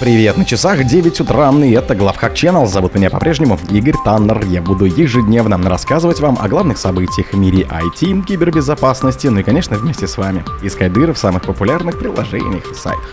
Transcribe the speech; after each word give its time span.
Привет, 0.00 0.36
на 0.36 0.44
часах 0.44 0.84
9 0.84 1.20
утра, 1.22 1.50
и 1.50 1.72
это 1.72 1.96
Главхак 1.96 2.32
Channel. 2.32 2.66
Зовут 2.66 2.94
меня 2.94 3.10
по-прежнему 3.10 3.58
Игорь 3.68 3.96
Таннер. 4.04 4.44
Я 4.46 4.62
буду 4.62 4.84
ежедневно 4.84 5.58
рассказывать 5.68 6.20
вам 6.20 6.38
о 6.40 6.48
главных 6.48 6.78
событиях 6.78 7.32
в 7.32 7.36
мире 7.36 7.66
IT, 7.68 8.24
кибербезопасности, 8.24 9.26
ну 9.26 9.40
и, 9.40 9.42
конечно, 9.42 9.76
вместе 9.76 10.06
с 10.06 10.16
вами 10.16 10.44
искать 10.62 10.92
дыры 10.92 11.14
в 11.14 11.18
самых 11.18 11.42
популярных 11.42 11.98
приложениях 11.98 12.70
и 12.70 12.74
сайтах. 12.74 13.10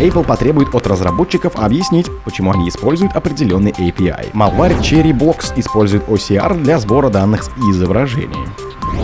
Apple 0.00 0.24
потребует 0.24 0.74
от 0.74 0.86
разработчиков 0.86 1.56
объяснить, 1.56 2.06
почему 2.24 2.52
они 2.52 2.70
используют 2.70 3.14
определенный 3.14 3.72
API. 3.72 4.32
Malware 4.32 4.80
Cherry 4.80 5.12
Blocks 5.12 5.52
использует 5.56 6.08
OCR 6.08 6.58
для 6.62 6.78
сбора 6.78 7.10
данных 7.10 7.44
с 7.44 7.50
изображений. 7.70 8.48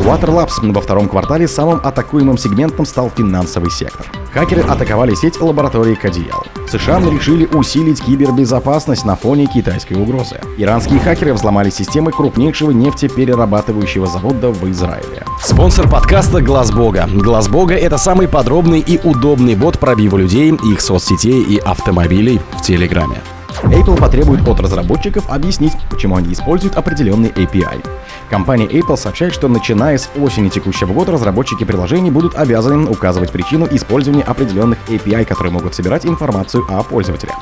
Water 0.05 0.31
Labs 0.31 0.73
во 0.73 0.81
втором 0.81 1.07
квартале 1.07 1.47
самым 1.47 1.81
атакуемым 1.85 2.39
сегментом 2.39 2.87
стал 2.87 3.11
финансовый 3.11 3.71
сектор. 3.71 4.07
Хакеры 4.33 4.63
атаковали 4.63 5.15
сеть 5.15 5.39
лаборатории 5.39 5.99
KDL. 6.01 6.60
США 6.71 7.01
решили 7.01 7.47
усилить 7.47 8.01
кибербезопасность 8.01 9.05
на 9.05 9.17
фоне 9.17 9.47
китайской 9.47 9.95
угрозы. 9.95 10.41
Иранские 10.57 11.01
хакеры 11.01 11.35
взломали 11.35 11.69
системы 11.69 12.13
крупнейшего 12.13 12.71
нефтеперерабатывающего 12.71 14.07
завода 14.07 14.51
в 14.51 14.71
Израиле. 14.71 15.25
Спонсор 15.43 15.91
подкаста 15.91 16.41
Глаз 16.41 16.71
Бога. 16.71 17.09
Глаз 17.13 17.49
Бога 17.49 17.75
это 17.75 17.99
самый 17.99 18.29
подробный 18.29 18.79
и 18.79 19.01
удобный 19.03 19.57
бот 19.57 19.81
пробива 19.81 20.17
людей, 20.17 20.55
их 20.73 20.81
соцсетей 20.81 21.43
и 21.43 21.59
автомобилей 21.59 22.41
в 22.53 22.63
Телеграме. 22.63 23.17
Apple 23.65 23.99
потребует 23.99 24.47
от 24.47 24.61
разработчиков 24.61 25.29
объяснить, 25.29 25.73
почему 25.91 26.17
они 26.17 26.33
используют 26.33 26.77
определенный 26.77 27.31
API. 27.31 27.85
Компания 28.31 28.67
Apple 28.67 28.97
сообщает, 28.97 29.35
что 29.35 29.49
начиная 29.49 29.99
с 29.99 30.09
осени 30.17 30.49
текущего 30.51 30.93
года 30.93 31.11
разработчики 31.11 31.65
приложений 31.65 32.13
будут 32.13 32.37
обязаны 32.37 32.89
указывать 32.89 33.33
причину 33.33 33.67
использования 33.69 34.23
определенных 34.23 34.79
API, 34.89 35.25
которые 35.25 35.53
могут 35.53 35.75
собирать 35.75 36.07
информацию 36.07 36.65
о 36.69 36.85
пользователе. 36.85 37.33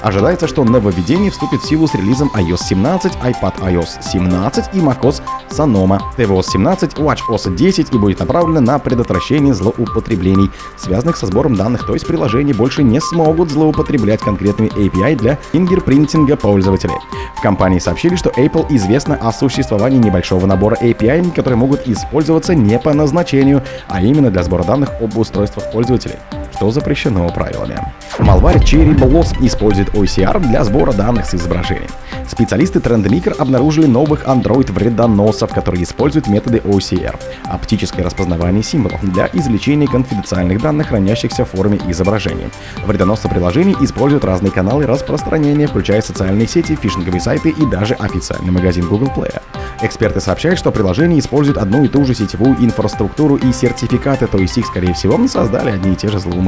Ожидается, 0.00 0.48
что 0.48 0.64
нововведение 0.64 1.30
вступит 1.30 1.60
в 1.60 1.68
силу 1.68 1.86
с 1.86 1.94
релизом 1.94 2.30
iOS 2.34 2.60
17, 2.66 3.12
iPad 3.16 3.60
iOS 3.60 4.02
17 4.10 4.74
и 4.74 4.78
macOS 4.78 5.20
Sonoma, 5.50 6.00
tvOS 6.16 6.44
17, 6.52 6.94
WatchOS 6.94 7.54
10 7.54 7.92
и 7.92 7.98
будет 7.98 8.20
направлено 8.20 8.60
на 8.60 8.78
предотвращение 8.78 9.52
злоупотреблений, 9.52 10.50
связанных 10.78 11.18
со 11.18 11.26
сбором 11.26 11.56
данных, 11.56 11.84
то 11.84 11.92
есть 11.92 12.06
приложения 12.06 12.54
больше 12.54 12.82
не 12.82 13.00
смогут 13.00 13.50
злоупотреблять 13.50 14.20
конкретными 14.20 14.70
API 14.70 15.14
для 15.16 15.38
фингерпринтинга 15.52 16.36
пользователей. 16.36 16.96
В 17.36 17.42
компании 17.42 17.80
сообщили, 17.80 18.16
что 18.16 18.30
Apple 18.30 18.66
известно 18.70 19.16
о 19.16 19.30
существовании 19.32 19.98
небольшого 19.98 20.37
набора 20.46 20.76
API, 20.76 21.34
которые 21.34 21.58
могут 21.58 21.86
использоваться 21.88 22.54
не 22.54 22.78
по 22.78 22.94
назначению, 22.94 23.62
а 23.88 24.00
именно 24.00 24.30
для 24.30 24.42
сбора 24.42 24.64
данных 24.64 24.90
об 25.00 25.16
устройствах 25.16 25.70
пользователей 25.72 26.16
что 26.58 26.72
запрещено 26.72 27.28
правилами. 27.28 27.78
Malware 28.18 28.58
Cherry 28.58 28.92
Bloss 28.92 29.32
использует 29.46 29.90
OCR 29.90 30.40
для 30.40 30.64
сбора 30.64 30.92
данных 30.92 31.24
с 31.26 31.34
изображений. 31.34 31.86
Специалисты 32.26 32.80
Trendmaker 32.80 33.36
обнаружили 33.38 33.86
новых 33.86 34.24
Android-вредоносов, 34.24 35.54
которые 35.54 35.84
используют 35.84 36.26
методы 36.26 36.58
OCR— 36.58 37.14
оптическое 37.44 38.04
распознавание 38.04 38.64
символов 38.64 39.00
для 39.02 39.30
извлечения 39.32 39.86
конфиденциальных 39.86 40.60
данных, 40.60 40.88
хранящихся 40.88 41.44
в 41.44 41.50
форме 41.50 41.78
изображений. 41.86 42.48
Вредоносцы 42.84 43.28
приложений 43.28 43.76
используют 43.80 44.24
разные 44.24 44.50
каналы 44.50 44.84
распространения, 44.84 45.68
включая 45.68 46.02
социальные 46.02 46.48
сети, 46.48 46.74
фишинговые 46.74 47.20
сайты 47.20 47.50
и 47.50 47.66
даже 47.66 47.94
официальный 47.94 48.50
магазин 48.50 48.88
Google 48.88 49.12
Play. 49.14 49.40
Эксперты 49.80 50.20
сообщают, 50.20 50.58
что 50.58 50.72
приложения 50.72 51.20
используют 51.20 51.56
одну 51.56 51.84
и 51.84 51.88
ту 51.88 52.04
же 52.04 52.12
сетевую 52.12 52.56
инфраструктуру 52.58 53.36
и 53.36 53.52
сертификаты, 53.52 54.26
то 54.26 54.38
есть 54.38 54.58
их, 54.58 54.66
скорее 54.66 54.92
всего, 54.92 55.16
создали 55.28 55.70
одни 55.70 55.92
и 55.92 55.96
те 55.96 56.08
же 56.08 56.18
злоумышленники. 56.18 56.47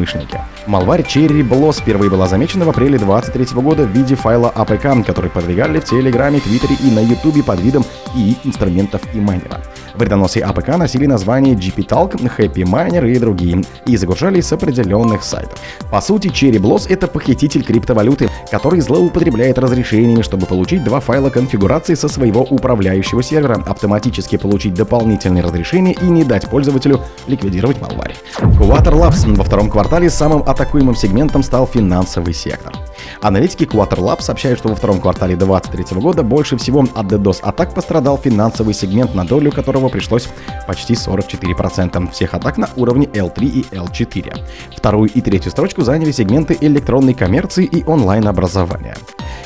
Малварь 0.66 1.02
CherryBlos 1.02 1.80
впервые 1.80 2.10
была 2.10 2.26
замечена 2.26 2.64
в 2.64 2.70
апреле 2.70 2.98
2023 2.98 3.62
года 3.62 3.84
в 3.84 3.90
виде 3.90 4.14
файла 4.14 4.52
APK, 4.54 5.04
который 5.04 5.30
продвигали 5.30 5.80
в 5.80 5.84
Телеграме, 5.84 6.40
Твиттере 6.40 6.76
и 6.82 6.90
на 6.90 7.00
Ютубе 7.00 7.42
под 7.42 7.60
видом 7.60 7.84
ИИ-инструментов 8.14 9.02
и 9.14 9.20
майнера. 9.20 9.60
Вредоносы 9.94 10.38
APK 10.38 10.76
носили 10.76 11.06
название 11.06 11.54
GPTalk, 11.54 12.20
Happy 12.36 12.64
Miner 12.64 13.10
и 13.10 13.18
другие, 13.18 13.64
и 13.86 13.96
загружались 13.96 14.46
с 14.46 14.52
определенных 14.52 15.22
сайтов. 15.22 15.58
По 15.90 16.00
сути, 16.00 16.28
CherryBlos— 16.28 16.86
это 16.88 17.06
похититель 17.06 17.64
криптовалюты, 17.64 18.30
который 18.50 18.80
злоупотребляет 18.80 19.58
разрешениями, 19.58 20.22
чтобы 20.22 20.46
получить 20.46 20.84
два 20.84 21.00
файла 21.00 21.30
конфигурации 21.30 21.94
со 21.94 22.08
своего 22.08 22.42
управляющего 22.42 23.22
сервера, 23.22 23.62
автоматически 23.66 24.36
получить 24.36 24.74
дополнительные 24.74 25.42
разрешения 25.42 25.92
и 25.92 26.04
не 26.04 26.24
дать 26.24 26.48
пользователю 26.48 27.00
ликвидировать 27.26 27.78
malware. 27.78 28.14
Quater 28.38 28.94
Labs 28.94 29.34
во 29.34 29.44
втором 29.44 29.70
квартале 29.70 30.10
самым 30.10 30.42
атакуемым 30.42 30.94
сегментом 30.94 31.42
стал 31.42 31.66
финансовый 31.66 32.34
сектор. 32.34 32.72
Аналитики 33.20 33.64
Quater 33.64 33.98
Lab 33.98 34.20
сообщают, 34.20 34.58
что 34.58 34.68
во 34.68 34.74
втором 34.74 35.00
квартале 35.00 35.36
2023 35.36 36.00
года 36.00 36.22
больше 36.22 36.56
всего 36.56 36.80
от 36.94 37.06
DDoS-атак 37.06 37.74
пострадал 37.74 38.18
финансовый 38.18 38.74
сегмент, 38.74 39.14
на 39.14 39.24
долю 39.24 39.52
которого 39.52 39.88
пришлось 39.88 40.28
почти 40.66 40.94
44% 40.94 42.10
всех 42.12 42.34
атак 42.34 42.58
на 42.58 42.70
уровне 42.76 43.06
L3 43.06 43.44
и 43.44 43.62
L4. 43.74 44.40
Вторую 44.76 45.10
и 45.10 45.20
третью 45.20 45.50
строчку 45.50 45.82
заняли 45.82 46.12
сегменты 46.12 46.56
электронной 46.60 47.14
коммерции 47.14 47.64
и 47.64 47.84
онлайн-образования. 47.84 48.96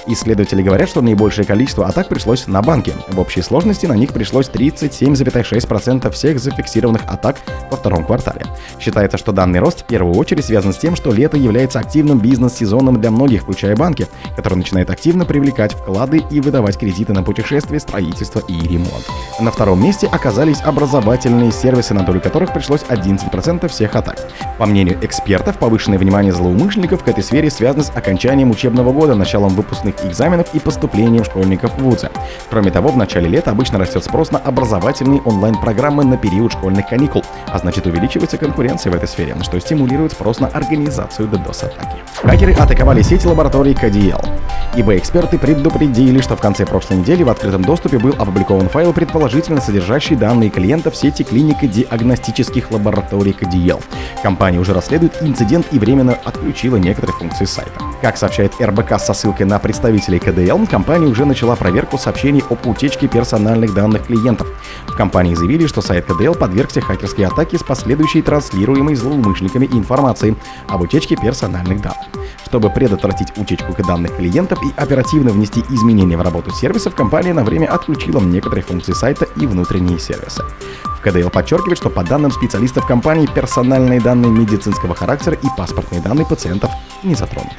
Исследователи 0.06 0.62
говорят, 0.62 0.88
что 0.88 1.00
наибольшее 1.00 1.44
количество 1.44 1.86
атак 1.86 2.08
пришлось 2.08 2.46
на 2.46 2.62
банки. 2.62 2.92
В 3.08 3.18
общей 3.18 3.42
сложности 3.42 3.86
на 3.86 3.94
них 3.94 4.12
пришлось 4.12 4.48
37,6% 4.48 6.10
всех 6.10 6.40
зафиксированных 6.40 7.02
атак 7.06 7.36
во 7.70 7.76
втором 7.76 8.04
квартале. 8.04 8.42
Считается, 8.78 9.18
что 9.18 9.32
данный 9.32 9.60
рост 9.60 9.82
в 9.82 9.84
первую 9.84 10.16
очередь 10.16 10.44
связан 10.44 10.72
с 10.72 10.78
тем, 10.78 10.96
что 10.96 11.12
лето 11.12 11.36
является 11.36 11.78
активным 11.78 12.18
бизнес-сезоном 12.18 13.00
для 13.00 13.10
многих, 13.10 13.42
включая 13.42 13.76
банки, 13.76 14.06
которые 14.36 14.58
начинают 14.58 14.90
активно 14.90 15.24
привлекать 15.24 15.72
вклады 15.72 16.22
и 16.30 16.40
выдавать 16.40 16.78
кредиты 16.78 17.12
на 17.12 17.22
путешествия, 17.22 17.80
строительство 17.80 18.40
и 18.48 18.60
ремонт. 18.60 19.04
На 19.40 19.50
втором 19.50 19.82
месте 19.82 20.06
оказались 20.06 20.60
образовательные 20.62 21.52
сервисы, 21.52 21.94
на 21.94 22.02
долю 22.02 22.20
которых 22.20 22.52
пришлось 22.52 22.82
11% 22.88 23.68
всех 23.68 23.96
атак. 23.96 24.18
По 24.58 24.66
мнению 24.66 24.98
экспертов, 25.02 25.58
повышенное 25.58 25.98
внимание 25.98 26.32
злоумышленников 26.32 27.04
к 27.04 27.08
этой 27.08 27.22
сфере 27.22 27.50
связано 27.50 27.84
с 27.84 27.90
окончанием 27.90 28.50
учебного 28.50 28.92
года, 28.92 29.14
началом 29.14 29.50
выпускных 29.50 29.73
выпускных 29.74 30.04
экзаменов 30.04 30.46
и 30.54 30.60
поступлением 30.60 31.24
школьников 31.24 31.72
в 31.74 31.78
ВУЗы. 31.78 32.10
Кроме 32.50 32.70
того, 32.70 32.90
в 32.90 32.96
начале 32.96 33.28
лета 33.28 33.50
обычно 33.50 33.78
растет 33.78 34.04
спрос 34.04 34.30
на 34.30 34.38
образовательные 34.38 35.20
онлайн-программы 35.22 36.04
на 36.04 36.16
период 36.16 36.52
школьных 36.52 36.88
каникул, 36.88 37.24
а 37.48 37.58
значит 37.58 37.86
увеличивается 37.86 38.38
конкуренция 38.38 38.92
в 38.92 38.96
этой 38.96 39.08
сфере, 39.08 39.34
что 39.42 39.58
стимулирует 39.58 40.12
спрос 40.12 40.40
на 40.40 40.48
организацию 40.48 41.28
DDoS-атаки. 41.28 41.96
Хакеры 42.22 42.54
атаковали 42.54 43.02
сеть 43.02 43.24
лабораторий 43.24 43.72
KDL 43.72 44.24
ибо 44.76 44.96
эксперты 44.96 45.38
предупредили, 45.38 46.20
что 46.20 46.36
в 46.36 46.40
конце 46.40 46.66
прошлой 46.66 46.98
недели 46.98 47.22
в 47.22 47.28
открытом 47.28 47.62
доступе 47.62 47.98
был 47.98 48.14
опубликован 48.18 48.68
файл, 48.68 48.92
предположительно 48.92 49.60
содержащий 49.60 50.16
данные 50.16 50.50
клиентов 50.50 50.96
сети 50.96 51.22
клиники 51.22 51.66
диагностических 51.66 52.70
лабораторий 52.70 53.36
KDL. 53.38 53.82
Компания 54.22 54.58
уже 54.58 54.74
расследует 54.74 55.22
инцидент 55.22 55.66
и 55.70 55.78
временно 55.78 56.18
отключила 56.24 56.76
некоторые 56.76 57.16
функции 57.16 57.44
сайта. 57.44 57.72
Как 58.00 58.16
сообщает 58.16 58.52
РБК 58.60 58.98
со 58.98 59.14
ссылкой 59.14 59.46
на 59.46 59.58
представителей 59.64 60.19
КДЛ, 60.19 60.66
компания 60.70 61.06
уже 61.06 61.25
начала 61.25 61.56
проверку 61.56 61.97
сообщений 61.97 62.44
об 62.50 62.66
утечке 62.66 63.08
персональных 63.08 63.72
данных 63.72 64.06
клиентов. 64.06 64.47
В 64.86 64.94
компании 64.94 65.34
заявили, 65.34 65.66
что 65.66 65.80
сайт 65.80 66.04
КДЛ 66.04 66.34
подвергся 66.34 66.82
хакерской 66.82 67.25
атаке 67.25 67.56
с 67.56 67.62
последующей 67.62 68.20
транслируемой 68.20 68.94
злоумышленниками 68.94 69.64
информацией 69.64 70.36
об 70.69 70.82
утечке 70.82 71.16
персональных 71.16 71.80
данных. 71.80 72.04
Чтобы 72.44 72.69
предотвратить 72.69 73.32
утечку 73.38 73.75
данных 73.82 74.14
клиентов 74.16 74.58
и 74.62 74.78
оперативно 74.78 75.30
внести 75.30 75.64
изменения 75.70 76.19
в 76.19 76.22
работу 76.22 76.50
сервисов, 76.50 76.94
компания 76.94 77.32
на 77.32 77.42
время 77.42 77.69
отключила 77.69 78.20
некоторые 78.20 78.64
функции 78.64 78.92
сайта 78.92 79.26
и 79.41 79.46
внутренние 79.46 79.98
сервисы. 79.98 80.44
В 80.98 81.00
КДЛ 81.00 81.31
подчеркивает, 81.31 81.78
что 81.78 81.88
по 81.88 82.04
данным 82.04 82.32
специалистов 82.32 82.86
компании 82.86 83.26
персональные 83.34 84.02
данные 84.02 84.31
медицинского 84.31 84.94
характера 84.94 85.38
и 85.42 85.46
паспортные 85.56 86.02
данные 86.02 86.26
пациентов 86.26 86.70
не 87.02 87.14
затронуты. 87.14 87.56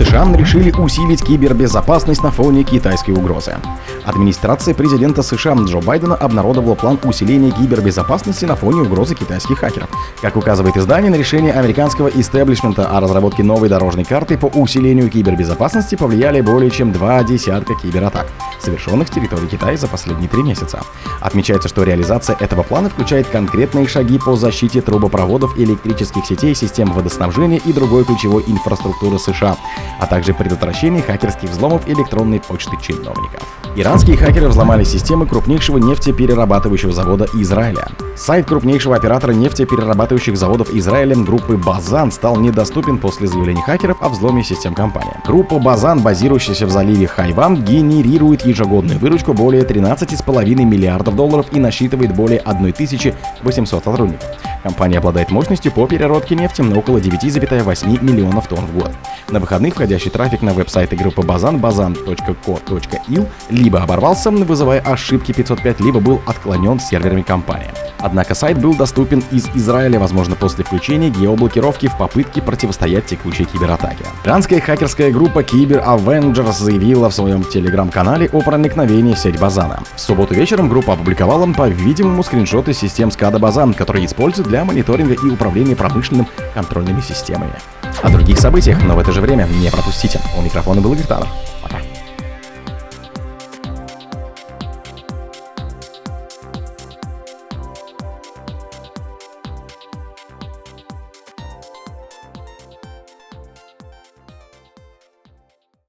США 0.00 0.26
решили 0.34 0.70
усилить 0.70 1.22
кибербезопасность 1.22 2.22
на 2.22 2.30
фоне 2.30 2.62
китайской 2.62 3.10
угрозы. 3.10 3.56
Администрация 4.04 4.74
президента 4.74 5.22
США 5.22 5.52
Джо 5.52 5.80
Байдена 5.80 6.14
обнародовала 6.14 6.74
план 6.74 6.98
усиления 7.04 7.50
кибербезопасности 7.50 8.46
на 8.46 8.56
фоне 8.56 8.80
угрозы 8.80 9.14
китайских 9.14 9.58
хакеров. 9.58 9.90
Как 10.22 10.36
указывает 10.36 10.78
издание, 10.78 11.10
на 11.10 11.16
решение 11.16 11.52
американского 11.52 12.08
истеблишмента 12.08 12.88
о 12.88 13.00
разработке 13.00 13.42
новой 13.42 13.68
дорожной 13.68 14.04
карты 14.04 14.38
по 14.38 14.46
усилению 14.46 15.10
кибербезопасности 15.10 15.96
повлияли 15.96 16.40
более 16.40 16.70
чем 16.70 16.92
два 16.92 17.22
десятка 17.22 17.74
кибератак, 17.74 18.26
совершенных 18.62 19.08
с 19.08 19.10
территории 19.10 19.46
Китая 19.46 19.76
за 19.76 19.88
последние 19.88 20.28
три 20.28 20.42
месяца. 20.42 20.80
Отмечается, 21.20 21.68
что 21.68 21.82
реализация 21.82 22.36
этого 22.38 22.62
плана 22.62 22.90
включает 22.90 23.26
конкретные 23.28 23.86
шаги 23.86 24.18
по 24.18 24.36
защите 24.36 24.80
трубопроводов, 24.80 25.58
электрических 25.58 26.24
сетей, 26.24 26.54
систем 26.54 26.92
водоснабжения 26.92 27.60
и 27.64 27.72
другой 27.72 28.04
ключевой 28.04 28.44
инфраструктуры 28.46 29.18
США, 29.18 29.56
а 29.98 30.06
также 30.06 30.34
предотвращение 30.34 31.02
хакерских 31.02 31.50
взломов 31.50 31.88
электронной 31.88 32.40
почты 32.40 32.76
чиновников. 32.80 33.42
Иранские 33.76 34.16
хакеры 34.16 34.48
взломали 34.48 34.82
системы 34.82 35.26
крупнейшего 35.26 35.78
нефтеперерабатывающего 35.78 36.92
завода 36.92 37.26
Израиля. 37.34 37.86
Сайт 38.16 38.46
крупнейшего 38.46 38.96
оператора 38.96 39.32
нефтеперерабатывающих 39.32 40.36
заводов 40.36 40.74
Израиля 40.74 41.16
группы 41.16 41.56
Базан 41.56 42.10
стал 42.10 42.36
недоступен 42.36 42.98
после 42.98 43.28
заявления 43.28 43.62
хакеров 43.62 44.02
о 44.02 44.08
взломе 44.08 44.42
систем 44.42 44.74
компании. 44.74 45.14
Группа 45.24 45.58
Базан, 45.58 46.00
базирующаяся 46.00 46.66
в 46.66 46.70
заливе 46.70 47.06
Хайван, 47.06 47.62
генерирует 47.62 48.44
ежегодную 48.50 48.98
выручку 48.98 49.32
более 49.32 49.62
13,5 49.62 50.64
миллиардов 50.64 51.16
долларов 51.16 51.46
и 51.52 51.58
насчитывает 51.58 52.14
более 52.14 52.40
1800 52.40 53.84
сотрудников. 53.84 54.28
Компания 54.62 54.98
обладает 54.98 55.30
мощностью 55.30 55.72
по 55.72 55.86
переработке 55.86 56.34
нефти 56.34 56.62
на 56.62 56.78
около 56.78 56.98
9,8 56.98 58.04
миллионов 58.04 58.46
тонн 58.46 58.66
в 58.66 58.74
год. 58.74 58.92
На 59.30 59.40
выходных 59.40 59.74
входящий 59.74 60.10
трафик 60.10 60.42
на 60.42 60.52
веб-сайты 60.52 60.96
группы 60.96 61.22
Базан 61.22 61.56
bazan.co.il 61.56 63.26
либо 63.48 63.82
оборвался, 63.82 64.30
вызывая 64.30 64.80
ошибки 64.80 65.32
505, 65.32 65.80
либо 65.80 66.00
был 66.00 66.20
отклонен 66.26 66.78
серверами 66.78 67.22
компании. 67.22 67.70
Однако 68.02 68.34
сайт 68.34 68.58
был 68.58 68.74
доступен 68.74 69.22
из 69.30 69.48
Израиля, 69.54 69.98
возможно, 69.98 70.36
после 70.36 70.64
включения 70.64 71.10
геоблокировки 71.10 71.88
в 71.88 71.96
попытке 71.96 72.42
противостоять 72.42 73.06
текущей 73.06 73.44
кибератаке. 73.44 74.04
Иранская 74.24 74.60
хакерская 74.60 75.10
группа 75.10 75.40
Cyber 75.40 75.84
Avengers 75.84 76.58
заявила 76.58 77.10
в 77.10 77.14
своем 77.14 77.44
телеграм-канале 77.44 78.28
о 78.32 78.40
проникновении 78.40 79.14
в 79.14 79.18
сеть 79.18 79.38
Базана. 79.38 79.80
В 79.94 80.00
субботу 80.00 80.34
вечером 80.34 80.68
группа 80.68 80.94
опубликовала, 80.94 81.40
по-видимому, 81.52 82.22
скриншоты 82.22 82.72
систем 82.72 83.08
SCADA 83.08 83.38
Базан, 83.38 83.74
которые 83.74 84.06
используют 84.06 84.48
для 84.48 84.64
мониторинга 84.64 85.14
и 85.14 85.30
управления 85.30 85.76
промышленным 85.76 86.26
контрольными 86.54 87.00
системами. 87.00 87.52
О 88.02 88.10
других 88.10 88.38
событиях, 88.38 88.82
но 88.84 88.94
в 88.94 88.98
это 88.98 89.12
же 89.12 89.20
время 89.20 89.46
не 89.46 89.70
пропустите. 89.70 90.20
У 90.36 90.42
микрофона 90.42 90.80
был 90.80 90.94
Таннер. 90.96 91.26
Пока. 91.62 91.79